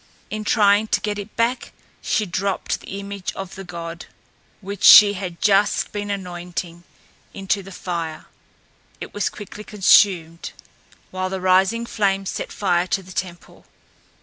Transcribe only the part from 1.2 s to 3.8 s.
back she dropped the image of the